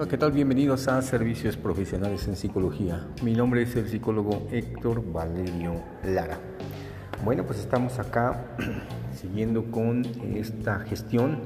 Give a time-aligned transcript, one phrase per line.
[0.00, 0.32] Hola, ¿qué tal?
[0.32, 3.06] Bienvenidos a Servicios Profesionales en Psicología.
[3.22, 6.38] Mi nombre es el psicólogo Héctor Valerio Lara.
[7.22, 8.46] Bueno, pues estamos acá
[9.14, 11.40] siguiendo con esta gestión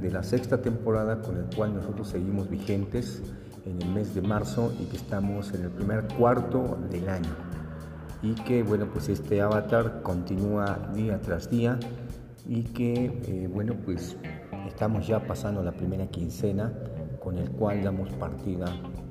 [0.00, 3.24] de la sexta temporada con el cual nosotros seguimos vigentes
[3.64, 7.34] en el mes de marzo y que estamos en el primer cuarto del año.
[8.22, 11.76] Y que bueno, pues este avatar continúa día tras día
[12.48, 14.16] y que eh, bueno, pues
[14.68, 16.72] estamos ya pasando la primera quincena
[17.26, 18.66] con el cual damos partida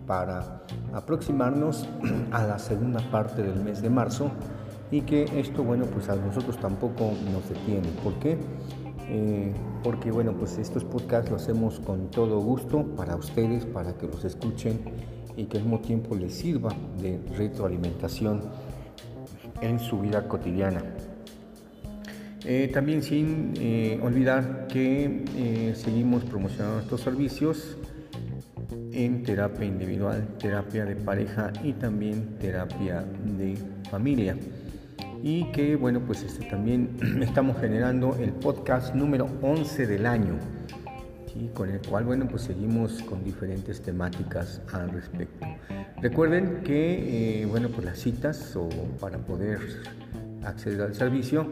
[0.08, 0.62] para
[0.94, 1.86] aproximarnos
[2.32, 4.32] a la segunda parte del mes de marzo
[4.90, 7.90] y que esto, bueno, pues a nosotros tampoco nos detiene.
[8.02, 8.38] ¿Por qué?
[9.10, 14.08] Eh, porque, bueno, pues estos podcasts los hacemos con todo gusto para ustedes, para que
[14.08, 14.80] los escuchen
[15.36, 18.44] y que al mismo tiempo les sirva de retroalimentación
[19.60, 20.82] en su vida cotidiana.
[22.46, 27.78] Eh, también sin eh, olvidar que seguimos promocionando estos servicios
[28.96, 33.06] en terapia individual, terapia de pareja y también terapia
[33.38, 33.58] de
[33.92, 34.36] familia.
[35.22, 40.38] Y que bueno, pues este, también estamos generando el podcast número 11 del año,
[41.54, 45.46] con el cual bueno, pues seguimos con diferentes temáticas al respecto.
[46.02, 49.60] Recuerden que eh, bueno, pues las citas o para poder
[50.46, 51.48] acceder al servicio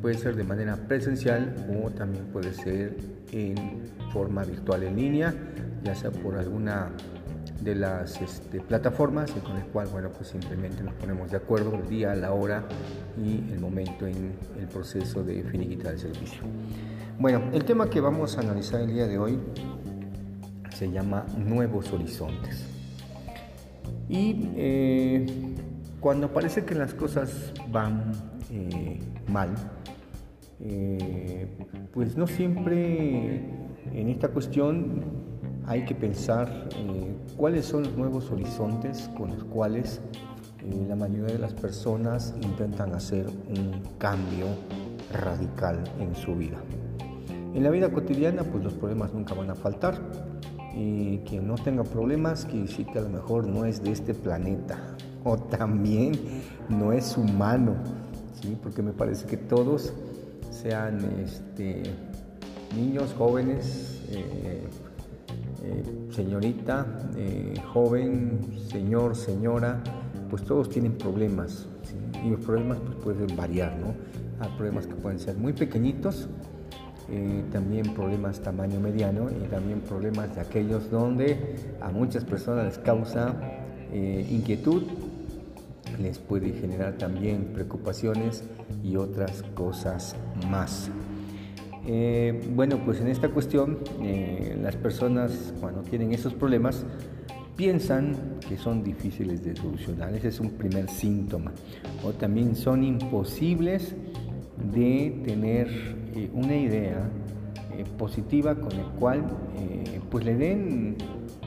[0.00, 2.96] puede ser de manera presencial o también puede ser
[3.32, 5.34] en forma virtual en línea
[5.86, 6.90] ya sea por alguna
[7.60, 11.74] de las este, plataformas y con el cual, bueno, pues simplemente nos ponemos de acuerdo
[11.74, 12.64] el día, la hora
[13.16, 16.42] y el momento en el proceso de finiquitar el servicio.
[17.18, 19.38] Bueno, el tema que vamos a analizar el día de hoy
[20.74, 22.66] se llama Nuevos Horizontes.
[24.08, 25.26] Y eh,
[26.06, 28.12] cuando parece que las cosas van
[28.52, 29.52] eh, mal,
[30.60, 31.48] eh,
[31.92, 33.38] pues no siempre
[33.92, 35.02] en esta cuestión
[35.66, 40.00] hay que pensar eh, cuáles son los nuevos horizontes con los cuales
[40.88, 44.46] la mayoría de las personas intentan hacer un cambio
[45.12, 46.58] radical en su vida.
[47.52, 50.00] En la vida cotidiana, pues los problemas nunca van a faltar.
[50.72, 54.14] Y quien no tenga problemas, quiere decir que a lo mejor no es de este
[54.14, 54.96] planeta
[55.28, 56.12] o también
[56.68, 57.74] no es humano,
[58.40, 58.56] ¿sí?
[58.62, 59.92] porque me parece que todos
[60.50, 61.82] sean este,
[62.74, 64.62] niños, jóvenes, eh,
[65.64, 66.86] eh, señorita,
[67.16, 68.38] eh, joven,
[68.68, 69.82] señor, señora,
[70.30, 71.66] pues todos tienen problemas.
[72.24, 73.94] Y los problemas pues, pueden variar, ¿no?
[74.40, 76.28] Hay problemas que pueden ser muy pequeñitos,
[77.52, 83.32] también problemas tamaño mediano y también problemas de aquellos donde a muchas personas les causa
[84.28, 84.82] inquietud,
[86.00, 88.44] les puede generar también preocupaciones
[88.82, 90.16] y otras cosas
[90.50, 90.90] más.
[91.86, 96.84] Eh, bueno, pues en esta cuestión eh, las personas cuando tienen esos problemas
[97.54, 98.16] piensan
[98.48, 100.12] que son difíciles de solucionar.
[100.14, 101.52] Ese es un primer síntoma.
[102.04, 103.94] O también son imposibles
[104.72, 105.68] de tener
[106.14, 107.08] eh, una idea
[107.98, 109.22] positiva con el cual
[110.10, 110.96] pues le den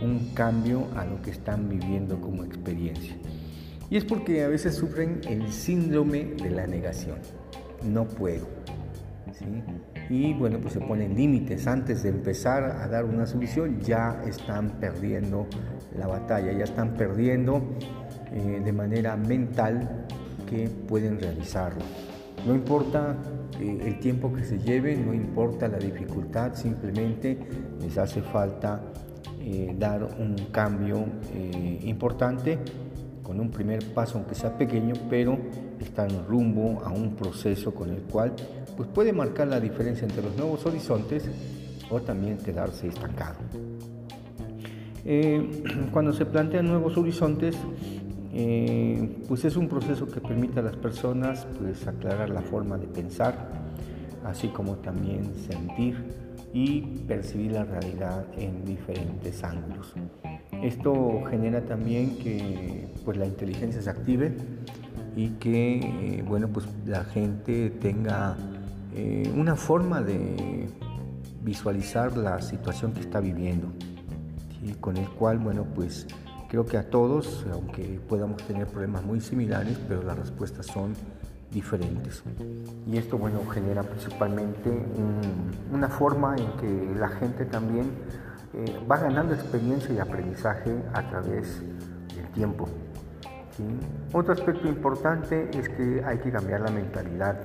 [0.02, 3.16] un cambio a lo que están viviendo como experiencia.
[3.90, 7.18] Y es porque a veces sufren el síndrome de la negación.
[7.84, 8.48] No puedo.
[10.10, 11.66] y bueno, pues se ponen límites.
[11.66, 15.48] Antes de empezar a dar una solución ya están perdiendo
[15.98, 17.62] la batalla, ya están perdiendo
[18.32, 20.06] eh, de manera mental
[20.48, 21.82] que pueden realizarlo.
[22.46, 23.18] No importa
[23.60, 27.38] eh, el tiempo que se lleve, no importa la dificultad, simplemente
[27.82, 28.82] les hace falta
[29.42, 31.06] eh, dar un cambio
[31.82, 32.60] importante
[33.30, 35.38] con un primer paso, aunque sea pequeño, pero
[35.80, 38.34] están rumbo a un proceso con el cual
[38.76, 41.30] pues puede marcar la diferencia entre los nuevos horizontes
[41.92, 43.38] o también quedarse estancado.
[45.06, 45.62] Eh,
[45.94, 47.56] cuando se plantean nuevos horizontes,
[48.34, 52.88] eh, pues es un proceso que permite a las personas pues aclarar la forma de
[52.88, 53.48] pensar,
[54.26, 56.04] así como también sentir
[56.52, 59.94] y percibir la realidad en diferentes ángulos.
[60.62, 64.36] Esto genera también que pues, la inteligencia se active
[65.16, 68.36] y que eh, bueno, pues, la gente tenga
[68.94, 70.68] eh, una forma de
[71.44, 73.70] visualizar la situación que está viviendo,
[74.82, 76.08] con el cual bueno, pues,
[76.50, 80.94] creo que a todos, aunque podamos tener problemas muy similares, pero las respuestas son
[81.52, 82.22] diferentes.
[82.86, 84.70] Y esto bueno, genera principalmente
[85.72, 87.86] una forma en que la gente también
[88.54, 91.62] eh, va ganando experiencia y aprendizaje a través
[92.16, 92.68] del tiempo.
[94.14, 97.38] Otro aspecto importante es que hay que cambiar la mentalidad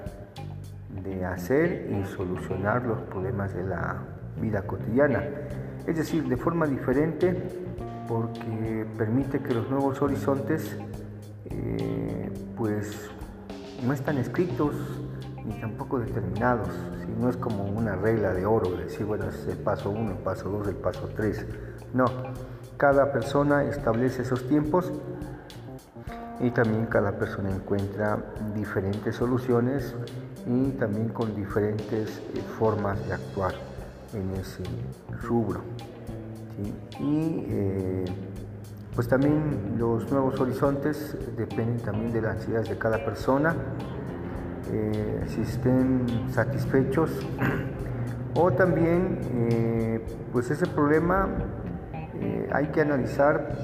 [1.03, 3.97] de hacer y solucionar los problemas de la
[4.41, 5.25] vida cotidiana.
[5.87, 7.37] Es decir, de forma diferente
[8.07, 10.77] porque permite que los nuevos horizontes
[12.57, 13.11] pues
[13.85, 14.75] no están escritos
[15.45, 16.69] ni tampoco determinados,
[17.21, 20.19] no es como una regla de oro, de decir, bueno, es el paso 1, el
[20.19, 21.47] paso 2, el paso 3.
[21.93, 22.07] No,
[22.77, 24.93] cada persona establece esos tiempos
[26.41, 28.19] y también cada persona encuentra
[28.55, 29.95] diferentes soluciones
[30.47, 33.55] y también con diferentes eh, formas de actuar
[34.13, 34.63] en ese
[35.23, 35.61] rubro.
[37.01, 38.05] Y eh,
[38.95, 43.55] pues también los nuevos horizontes dependen también de las ansiedades de cada persona,
[44.73, 47.11] eh, si estén satisfechos
[48.35, 49.21] o también
[50.33, 51.29] pues ese problema
[52.53, 53.57] hay que analizar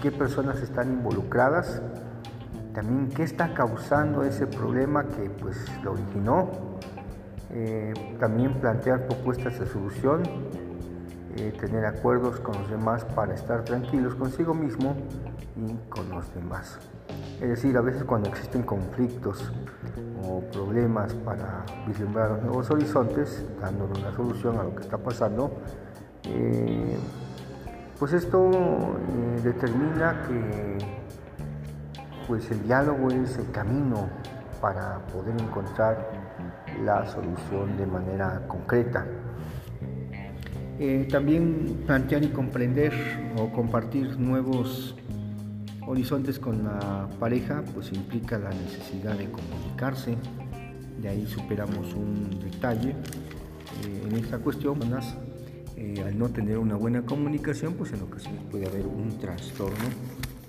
[0.00, 1.82] qué personas están involucradas
[2.72, 6.50] también qué está causando ese problema que pues lo originó,
[7.50, 10.22] eh, también plantear propuestas de solución,
[11.36, 14.96] eh, tener acuerdos con los demás para estar tranquilos consigo mismo
[15.56, 16.78] y con los demás.
[17.42, 19.52] Es decir, a veces cuando existen conflictos
[20.24, 25.50] o problemas para vislumbrar nuevos horizontes, dándole una solución a lo que está pasando,
[26.22, 26.96] eh,
[27.98, 28.48] pues esto
[29.42, 30.78] determina que
[32.28, 34.08] pues el diálogo es el camino
[34.60, 36.10] para poder encontrar
[36.84, 39.04] la solución de manera concreta.
[40.78, 42.92] Eh, también plantear y comprender
[43.36, 44.96] o compartir nuevos
[45.86, 50.16] horizontes con la pareja pues implica la necesidad de comunicarse,
[51.00, 54.78] de ahí superamos un detalle eh, en esta cuestión.
[55.76, 59.88] Eh, al no tener una buena comunicación pues en ocasiones puede haber un trastorno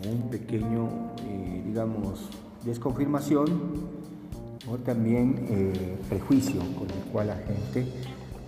[0.07, 0.89] un pequeño,
[1.27, 2.29] eh, digamos,
[2.65, 3.47] desconfirmación
[4.67, 7.85] o también eh, prejuicio con el cual la gente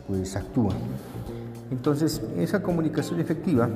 [0.07, 0.73] pues actúa.
[1.71, 3.69] Entonces, esa comunicación efectiva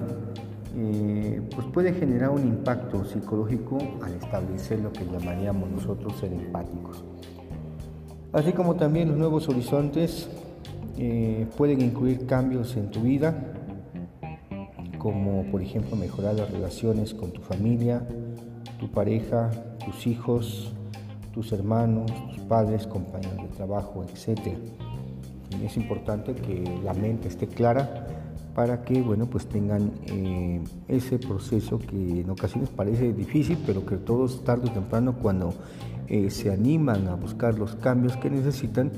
[0.76, 7.04] eh, pues puede generar un impacto psicológico al establecer lo que llamaríamos nosotros ser empáticos.
[8.32, 10.30] Así como también los nuevos horizontes
[11.56, 13.34] pueden incluir cambios en tu vida,
[15.00, 18.06] como por ejemplo mejorar las relaciones con tu familia,
[18.80, 19.50] tu pareja,
[19.84, 20.74] tus hijos,
[21.34, 24.58] tus hermanos, tus padres, compañeros de trabajo, etc.
[25.64, 28.08] es importante que la mente esté clara
[28.60, 33.96] para que bueno, pues tengan eh, ese proceso que en ocasiones parece difícil, pero que
[33.96, 35.54] todos tarde o temprano cuando
[36.10, 38.92] eh, se animan a buscar los cambios que necesitan,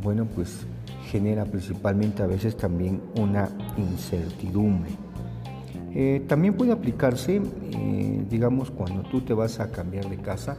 [0.00, 0.64] bueno, pues
[1.10, 4.92] genera principalmente a veces también una incertidumbre.
[5.92, 7.42] Eh, también puede aplicarse,
[8.30, 10.56] digamos, cuando tú te vas a cambiar de casa,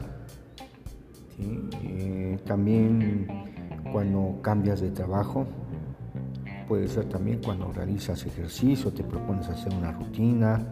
[2.46, 3.28] también
[3.94, 5.48] cuando cambias de trabajo,
[6.72, 10.66] puede ser también cuando realizas ejercicio, te propones hacer una rutina,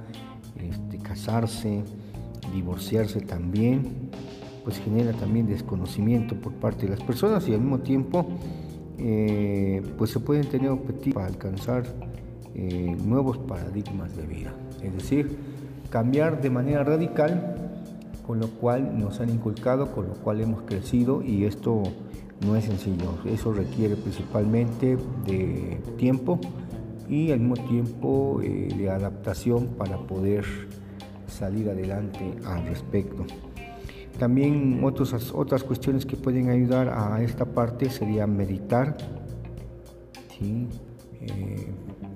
[0.56, 1.84] este, casarse,
[2.54, 4.10] divorciarse también,
[4.63, 8.25] pues genera también desconocimiento por parte de las personas y al mismo tiempo
[9.98, 11.84] pues se pueden tener objetivos para alcanzar
[12.56, 14.54] eh, nuevos paradigmas de vida.
[14.81, 15.38] Es decir,
[15.90, 17.57] cambiar de manera radical,
[18.25, 21.83] con lo cual nos han inculcado, con lo cual hemos crecido y esto
[22.46, 23.18] no es sencillo.
[23.26, 26.40] Eso requiere principalmente de tiempo
[27.08, 30.46] y al mismo tiempo eh, de adaptación para poder
[31.28, 33.26] salir adelante al respecto.
[34.18, 38.98] También otras cuestiones que pueden ayudar a esta parte sería meditar,
[40.38, 40.68] ¿sí?
[41.22, 41.68] Eh,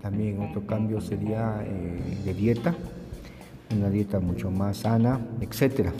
[0.01, 2.75] también otro cambio sería eh, de dieta,
[3.73, 5.91] una dieta mucho más sana, etc.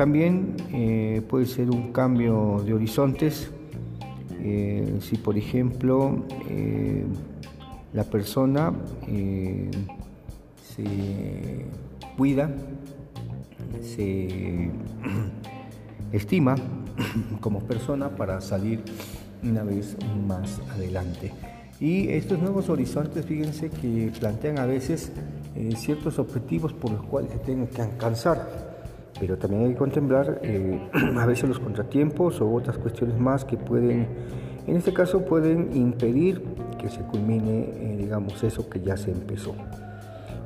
[0.00, 0.56] Eh, también
[1.28, 3.50] puede ser un cambio de horizontes,
[5.00, 6.24] si por ejemplo
[7.92, 8.72] la persona
[10.74, 11.66] se
[12.16, 12.50] cuida,
[13.82, 14.70] se
[16.12, 16.54] estima
[17.42, 18.82] como persona para salir
[19.42, 21.30] una vez más adelante.
[21.78, 25.12] Y estos nuevos horizontes, fíjense que plantean a veces
[25.56, 28.69] eh, ciertos objetivos por los cuales se tienen que alcanzar,
[29.20, 30.80] pero también hay que contemplar eh,
[31.16, 34.08] a veces los contratiempos o otras cuestiones más que pueden,
[34.66, 36.42] en este caso, pueden impedir
[36.78, 39.54] que se culmine, eh, digamos, eso que ya se empezó.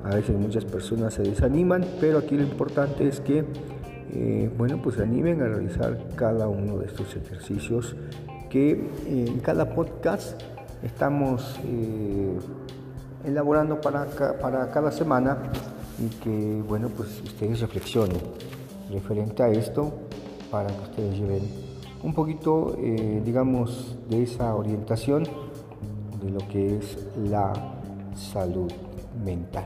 [0.04, 3.42] A veces muchas personas se desaniman, pero aquí lo importante es que,
[4.58, 7.96] bueno, pues se animen a realizar cada uno de estos ejercicios
[8.54, 10.40] que eh, en cada podcast
[10.84, 12.38] estamos eh,
[13.24, 14.06] elaborando para,
[14.40, 15.38] para cada semana
[15.98, 18.18] y que, bueno, pues ustedes reflexionen
[18.94, 19.92] referente a esto
[20.50, 21.42] para que ustedes lleven
[22.02, 25.24] un poquito, eh, digamos, de esa orientación
[26.22, 26.98] de lo que es
[27.30, 27.52] la
[28.14, 28.70] salud.
[29.24, 29.64] mental.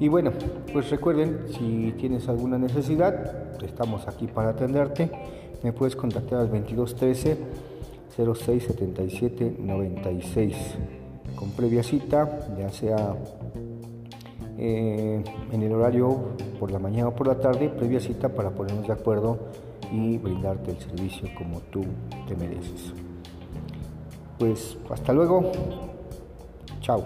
[0.00, 0.32] Y bueno,
[0.72, 5.10] pues recuerden, si tienes alguna necesidad, estamos aquí para atenderte.
[5.62, 7.36] Me puedes contactar al 2213
[8.16, 10.56] 0677 96
[11.34, 13.14] con previa cita, ya sea
[14.58, 15.22] eh,
[15.52, 16.18] en el horario
[16.58, 19.38] por la mañana o por la tarde, previa cita para ponernos de acuerdo
[19.92, 21.84] y brindarte el servicio como tú
[22.26, 22.92] te mereces.
[24.38, 25.52] Pues hasta luego.
[26.80, 27.02] Chao.